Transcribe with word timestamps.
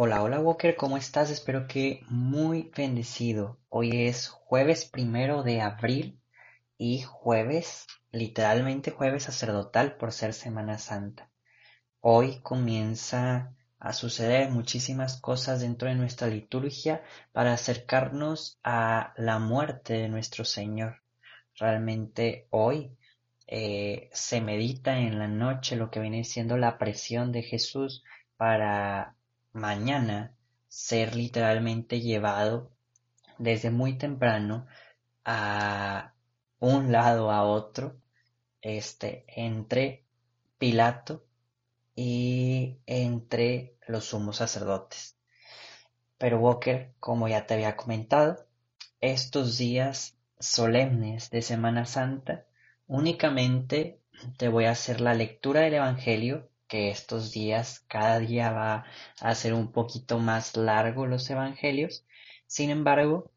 Hola, 0.00 0.22
hola 0.22 0.38
Walker, 0.38 0.76
¿cómo 0.76 0.96
estás? 0.96 1.28
Espero 1.28 1.66
que 1.66 2.04
muy 2.08 2.70
bendecido. 2.76 3.58
Hoy 3.68 4.06
es 4.06 4.28
jueves 4.28 4.84
primero 4.84 5.42
de 5.42 5.60
abril 5.60 6.20
y 6.76 7.02
jueves, 7.02 7.88
literalmente 8.12 8.92
jueves 8.92 9.24
sacerdotal 9.24 9.96
por 9.96 10.12
ser 10.12 10.34
Semana 10.34 10.78
Santa. 10.78 11.32
Hoy 12.00 12.38
comienza 12.42 13.56
a 13.80 13.92
suceder 13.92 14.50
muchísimas 14.50 15.20
cosas 15.20 15.62
dentro 15.62 15.88
de 15.88 15.96
nuestra 15.96 16.28
liturgia 16.28 17.02
para 17.32 17.52
acercarnos 17.52 18.60
a 18.62 19.12
la 19.16 19.40
muerte 19.40 19.94
de 19.94 20.08
nuestro 20.08 20.44
Señor. 20.44 21.02
Realmente 21.56 22.46
hoy 22.50 22.92
eh, 23.48 24.10
se 24.12 24.40
medita 24.40 24.96
en 24.96 25.18
la 25.18 25.26
noche 25.26 25.74
lo 25.74 25.90
que 25.90 25.98
viene 25.98 26.22
siendo 26.22 26.56
la 26.56 26.78
presión 26.78 27.32
de 27.32 27.42
Jesús 27.42 28.04
para 28.36 29.16
mañana 29.58 30.34
ser 30.68 31.14
literalmente 31.14 32.00
llevado 32.00 32.70
desde 33.38 33.70
muy 33.70 33.98
temprano 33.98 34.66
a 35.24 36.14
un 36.60 36.92
lado 36.92 37.30
a 37.30 37.44
otro, 37.44 37.96
este, 38.60 39.24
entre 39.28 40.04
Pilato 40.58 41.24
y 41.94 42.78
entre 42.86 43.76
los 43.86 44.06
sumos 44.06 44.36
sacerdotes. 44.36 45.16
Pero 46.18 46.40
Walker, 46.40 46.92
como 46.98 47.28
ya 47.28 47.46
te 47.46 47.54
había 47.54 47.76
comentado, 47.76 48.46
estos 49.00 49.58
días 49.58 50.16
solemnes 50.40 51.30
de 51.30 51.42
Semana 51.42 51.84
Santa, 51.86 52.46
únicamente 52.86 54.00
te 54.36 54.48
voy 54.48 54.64
a 54.64 54.72
hacer 54.72 55.00
la 55.00 55.14
lectura 55.14 55.60
del 55.60 55.74
Evangelio 55.74 56.48
que 56.68 56.90
estos 56.90 57.32
días 57.32 57.84
cada 57.88 58.18
día 58.20 58.52
va 58.52 58.84
a 59.20 59.34
ser 59.34 59.54
un 59.54 59.72
poquito 59.72 60.18
más 60.18 60.56
largo 60.56 61.06
los 61.06 61.28
evangelios. 61.30 62.04
Sin 62.46 62.70
embargo, 62.70 63.30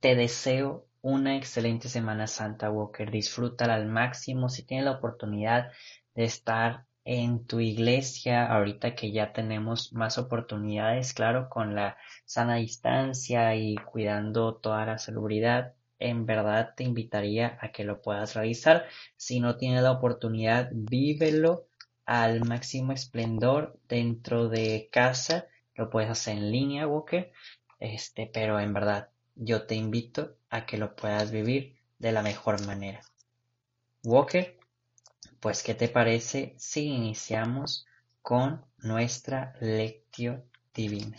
te 0.00 0.14
deseo 0.14 0.86
una 1.02 1.36
excelente 1.36 1.88
Semana 1.88 2.26
Santa, 2.26 2.70
Walker. 2.70 3.10
Disfrútala 3.10 3.74
al 3.74 3.86
máximo. 3.86 4.48
Si 4.48 4.64
tienes 4.64 4.84
la 4.84 4.92
oportunidad 4.92 5.70
de 6.14 6.24
estar 6.24 6.86
en 7.04 7.46
tu 7.46 7.60
iglesia, 7.60 8.46
ahorita 8.46 8.94
que 8.94 9.12
ya 9.12 9.32
tenemos 9.32 9.92
más 9.94 10.18
oportunidades, 10.18 11.14
claro, 11.14 11.48
con 11.48 11.74
la 11.74 11.96
sana 12.26 12.56
distancia 12.56 13.54
y 13.56 13.76
cuidando 13.76 14.56
toda 14.56 14.84
la 14.84 14.98
salubridad, 14.98 15.74
en 15.98 16.26
verdad 16.26 16.74
te 16.76 16.84
invitaría 16.84 17.58
a 17.60 17.72
que 17.72 17.84
lo 17.84 18.02
puedas 18.02 18.34
realizar. 18.34 18.86
Si 19.16 19.40
no 19.40 19.56
tienes 19.56 19.82
la 19.82 19.92
oportunidad, 19.92 20.68
vívelo 20.72 21.67
al 22.08 22.42
máximo 22.46 22.92
esplendor 22.92 23.78
dentro 23.86 24.48
de 24.48 24.88
casa. 24.90 25.46
Lo 25.74 25.90
puedes 25.90 26.08
hacer 26.08 26.38
en 26.38 26.50
línea, 26.50 26.86
Walker. 26.86 27.30
Este, 27.78 28.26
pero 28.32 28.58
en 28.58 28.72
verdad, 28.72 29.10
yo 29.36 29.66
te 29.66 29.74
invito 29.74 30.34
a 30.48 30.64
que 30.64 30.78
lo 30.78 30.96
puedas 30.96 31.30
vivir 31.30 31.76
de 31.98 32.12
la 32.12 32.22
mejor 32.22 32.64
manera. 32.66 33.02
Walker, 34.04 34.58
pues, 35.38 35.62
¿qué 35.62 35.74
te 35.74 35.88
parece 35.88 36.54
si 36.56 36.86
iniciamos 36.86 37.86
con 38.22 38.64
nuestra 38.78 39.54
lectio 39.60 40.42
divina? 40.72 41.18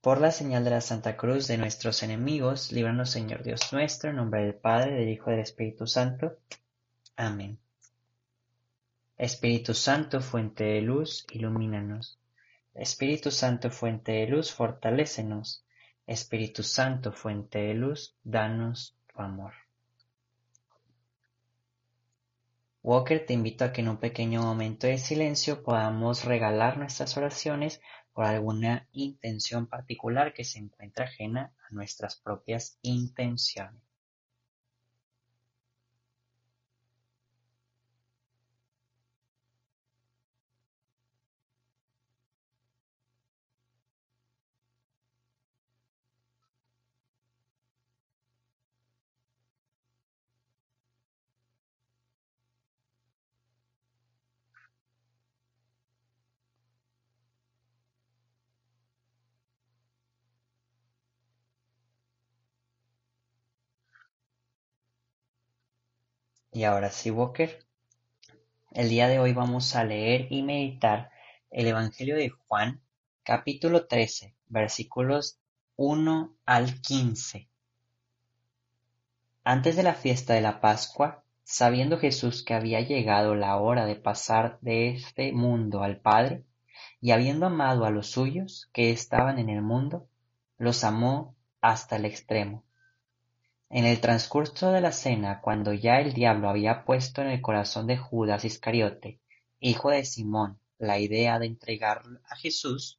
Por 0.00 0.20
la 0.20 0.30
señal 0.30 0.62
de 0.62 0.70
la 0.70 0.80
Santa 0.80 1.16
Cruz 1.16 1.48
de 1.48 1.58
nuestros 1.58 2.04
enemigos, 2.04 2.70
líbranos 2.70 3.10
Señor 3.10 3.42
Dios 3.42 3.72
nuestro, 3.72 4.10
en 4.10 4.16
nombre 4.16 4.42
del 4.42 4.54
Padre, 4.54 4.94
del 4.94 5.08
Hijo 5.08 5.30
y 5.30 5.32
del 5.32 5.42
Espíritu 5.42 5.88
Santo. 5.88 6.38
Amén. 7.16 7.58
Espíritu 9.20 9.74
Santo, 9.74 10.22
fuente 10.22 10.64
de 10.64 10.80
luz, 10.80 11.26
ilumínanos. 11.30 12.18
Espíritu 12.72 13.30
Santo, 13.30 13.70
fuente 13.70 14.12
de 14.12 14.26
luz, 14.26 14.50
fortalécenos. 14.50 15.62
Espíritu 16.06 16.62
Santo, 16.62 17.12
fuente 17.12 17.58
de 17.58 17.74
luz, 17.74 18.16
danos 18.24 18.96
tu 19.08 19.20
amor. 19.20 19.52
Walker, 22.82 23.26
te 23.26 23.34
invito 23.34 23.66
a 23.66 23.72
que 23.74 23.82
en 23.82 23.90
un 23.90 23.98
pequeño 23.98 24.40
momento 24.40 24.86
de 24.86 24.96
silencio 24.96 25.62
podamos 25.62 26.24
regalar 26.24 26.78
nuestras 26.78 27.14
oraciones 27.18 27.82
por 28.14 28.24
alguna 28.24 28.88
intención 28.92 29.66
particular 29.66 30.32
que 30.32 30.44
se 30.44 30.60
encuentre 30.60 31.04
ajena 31.04 31.52
a 31.68 31.74
nuestras 31.74 32.16
propias 32.16 32.78
intenciones. 32.80 33.89
Y 66.52 66.64
ahora 66.64 66.90
sí, 66.90 67.12
Walker. 67.12 67.64
El 68.72 68.88
día 68.88 69.06
de 69.06 69.20
hoy 69.20 69.32
vamos 69.32 69.76
a 69.76 69.84
leer 69.84 70.26
y 70.30 70.42
meditar 70.42 71.12
el 71.48 71.68
Evangelio 71.68 72.16
de 72.16 72.30
Juan, 72.30 72.80
capítulo 73.22 73.86
13, 73.86 74.34
versículos 74.48 75.38
1 75.76 76.34
al 76.46 76.80
15. 76.80 77.48
Antes 79.44 79.76
de 79.76 79.84
la 79.84 79.94
fiesta 79.94 80.34
de 80.34 80.40
la 80.40 80.60
Pascua, 80.60 81.22
sabiendo 81.44 81.98
Jesús 81.98 82.42
que 82.42 82.54
había 82.54 82.80
llegado 82.80 83.36
la 83.36 83.56
hora 83.56 83.86
de 83.86 83.94
pasar 83.94 84.58
de 84.60 84.90
este 84.90 85.32
mundo 85.32 85.84
al 85.84 86.00
Padre, 86.00 86.44
y 87.00 87.12
habiendo 87.12 87.46
amado 87.46 87.84
a 87.84 87.90
los 87.90 88.10
suyos 88.10 88.68
que 88.72 88.90
estaban 88.90 89.38
en 89.38 89.50
el 89.50 89.62
mundo, 89.62 90.08
los 90.58 90.82
amó 90.82 91.36
hasta 91.60 91.94
el 91.94 92.06
extremo. 92.06 92.64
En 93.72 93.84
el 93.84 94.00
transcurso 94.00 94.72
de 94.72 94.80
la 94.80 94.90
cena, 94.90 95.40
cuando 95.40 95.72
ya 95.72 96.00
el 96.00 96.12
diablo 96.12 96.48
había 96.48 96.84
puesto 96.84 97.22
en 97.22 97.28
el 97.28 97.40
corazón 97.40 97.86
de 97.86 97.96
Judas 97.96 98.44
Iscariote, 98.44 99.20
hijo 99.60 99.90
de 99.90 100.04
Simón, 100.04 100.58
la 100.78 100.98
idea 100.98 101.38
de 101.38 101.46
entregar 101.46 102.02
a 102.28 102.34
Jesús, 102.34 102.98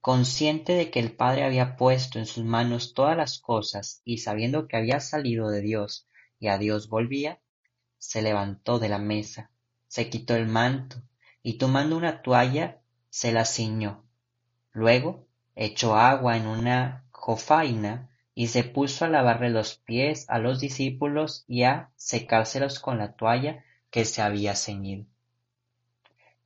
consciente 0.00 0.72
de 0.72 0.90
que 0.90 1.00
el 1.00 1.12
Padre 1.12 1.44
había 1.44 1.76
puesto 1.76 2.18
en 2.18 2.24
sus 2.24 2.44
manos 2.44 2.94
todas 2.94 3.14
las 3.14 3.38
cosas 3.38 4.00
y 4.06 4.18
sabiendo 4.18 4.66
que 4.66 4.78
había 4.78 5.00
salido 5.00 5.50
de 5.50 5.60
Dios 5.60 6.08
y 6.38 6.48
a 6.48 6.56
Dios 6.56 6.88
volvía, 6.88 7.40
se 7.98 8.22
levantó 8.22 8.78
de 8.78 8.88
la 8.88 8.98
mesa, 8.98 9.50
se 9.86 10.08
quitó 10.08 10.34
el 10.34 10.46
manto 10.46 10.96
y 11.42 11.58
tomando 11.58 11.94
una 11.94 12.22
toalla 12.22 12.80
se 13.10 13.32
la 13.32 13.44
ciñó. 13.44 14.02
Luego 14.72 15.26
echó 15.54 15.94
agua 15.96 16.38
en 16.38 16.46
una 16.46 17.04
jofaina 17.10 18.09
y 18.40 18.46
se 18.46 18.64
puso 18.64 19.04
a 19.04 19.08
lavarle 19.08 19.50
los 19.50 19.74
pies 19.74 20.24
a 20.30 20.38
los 20.38 20.60
discípulos 20.60 21.44
y 21.46 21.64
a 21.64 21.90
secárselos 21.96 22.78
con 22.78 22.96
la 22.96 23.12
toalla 23.12 23.62
que 23.90 24.06
se 24.06 24.22
había 24.22 24.56
ceñido. 24.56 25.04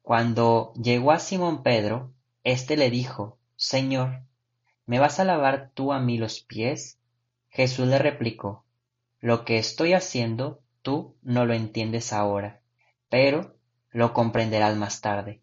Cuando 0.03 0.73
llegó 0.75 1.13
a 1.13 1.21
Simón 1.21 1.63
Pedro, 1.63 2.13
éste 2.43 2.77
le 2.77 2.91
dijo, 2.91 3.39
Señor, 3.55 4.23
¿me 4.87 4.99
vas 4.99 5.21
a 5.21 5.25
lavar 5.25 5.71
tú 5.73 5.93
a 5.93 6.01
mí 6.01 6.19
los 6.19 6.41
pies? 6.41 6.99
Jesús 7.49 7.87
le 7.87 8.01
replicó, 8.01 8.65
Lo 9.21 9.45
que 9.45 9.59
estoy 9.59 9.93
haciendo 9.93 10.61
tú 10.83 11.15
no 11.23 11.47
lo 11.47 11.55
entiendes 11.55 12.13
ahora, 12.13 12.61
pero 13.09 13.55
lo 13.93 14.13
comprenderás 14.13 14.77
más 14.77 15.01
tarde. 15.01 15.43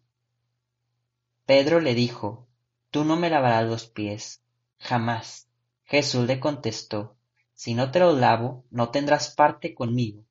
Pedro 1.46 1.80
le 1.80 1.94
dijo, 1.94 2.46
Tú 2.90 3.06
no 3.06 3.16
me 3.16 3.30
lavarás 3.30 3.66
los 3.66 3.86
pies, 3.86 4.42
jamás. 4.76 5.48
Jesús 5.92 6.26
le 6.26 6.40
contestó, 6.40 7.18
Si 7.52 7.74
no 7.74 7.90
te 7.90 8.00
los 8.00 8.18
lavo, 8.18 8.64
no 8.70 8.90
tendrás 8.90 9.34
parte 9.34 9.74
conmigo. 9.74 10.24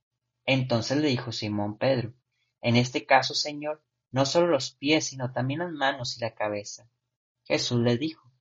Entonces 0.44 0.98
le 0.98 1.10
dijo 1.10 1.31
Simón 1.31 1.78
Pedro, 1.78 2.16
En 2.62 2.78
este 2.78 3.06
caso, 3.06 3.36
Señor, 3.36 3.84
no 4.10 4.25
solo 4.25 4.48
los 4.48 4.72
pies, 4.72 5.06
sino 5.06 5.31
también 5.31 5.60
las 5.60 5.72
manos 5.72 6.18
y 6.18 6.22
la 6.22 6.34
cabeza. 6.34 6.90
Jesús 7.44 7.80
le 7.80 7.96
dijo, 8.00 8.31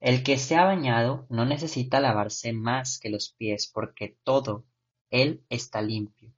El 0.00 0.24
que 0.24 0.38
se 0.38 0.56
ha 0.56 0.64
bañado 0.64 1.24
no 1.30 1.46
necesita 1.46 2.00
lavarse 2.00 2.52
más 2.52 2.98
que 2.98 3.10
los 3.10 3.30
pies, 3.30 3.68
porque 3.68 4.18
todo 4.24 4.64
él 5.08 5.44
está 5.50 5.82
limpio. 5.82 6.34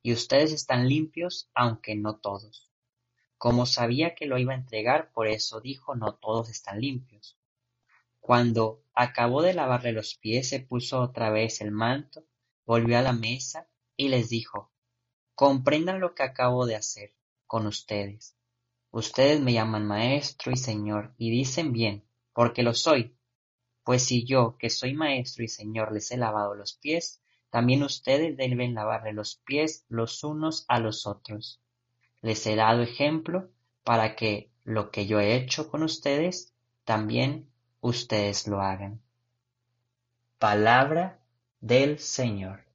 Y 0.00 0.14
ustedes 0.14 0.52
están 0.52 0.88
limpios, 0.88 1.50
aunque 1.52 1.96
no 1.96 2.16
todos. 2.16 2.70
Como 3.36 3.66
sabía 3.66 4.14
que 4.14 4.24
lo 4.24 4.38
iba 4.38 4.54
a 4.54 4.56
entregar, 4.56 5.12
por 5.12 5.26
eso 5.26 5.60
dijo, 5.60 5.96
no 5.96 6.14
todos 6.14 6.48
están 6.48 6.80
limpios. 6.80 7.36
Cuando 8.20 8.82
acabó 8.94 9.42
de 9.42 9.54
lavarle 9.54 9.92
los 9.92 10.14
pies, 10.14 10.48
se 10.48 10.60
puso 10.60 11.00
otra 11.00 11.30
vez 11.30 11.60
el 11.60 11.72
manto, 11.72 12.24
volvió 12.64 12.98
a 12.98 13.02
la 13.02 13.12
mesa 13.12 13.66
y 13.96 14.08
les 14.08 14.28
dijo, 14.28 14.70
comprendan 15.34 16.00
lo 16.00 16.14
que 16.14 16.22
acabo 16.22 16.66
de 16.66 16.76
hacer 16.76 17.14
con 17.46 17.66
ustedes. 17.66 18.36
Ustedes 18.92 19.40
me 19.40 19.52
llaman 19.52 19.86
maestro 19.86 20.52
y 20.52 20.56
señor, 20.56 21.14
y 21.16 21.30
dicen 21.30 21.72
bien, 21.72 22.04
porque 22.32 22.62
lo 22.62 22.74
soy. 22.74 23.16
Pues 23.84 24.04
si 24.04 24.24
yo, 24.24 24.56
que 24.58 24.70
soy 24.70 24.94
maestro 24.94 25.42
y 25.42 25.48
señor, 25.48 25.92
les 25.92 26.10
he 26.12 26.16
lavado 26.16 26.54
los 26.54 26.74
pies, 26.74 27.20
también 27.50 27.82
ustedes 27.82 28.36
deben 28.36 28.74
lavarle 28.74 29.12
los 29.12 29.36
pies 29.36 29.84
los 29.88 30.22
unos 30.22 30.64
a 30.68 30.78
los 30.78 31.06
otros. 31.06 31.60
Les 32.20 32.46
he 32.46 32.54
dado 32.54 32.82
ejemplo 32.82 33.50
para 33.82 34.14
que 34.14 34.52
lo 34.62 34.90
que 34.90 35.06
yo 35.06 35.18
he 35.20 35.34
hecho 35.34 35.68
con 35.68 35.82
ustedes, 35.82 36.54
también 36.84 37.49
ustedes 37.80 38.46
lo 38.46 38.60
hagan. 38.60 39.00
Palabra 40.38 41.18
del 41.60 41.98
Señor. 41.98 42.69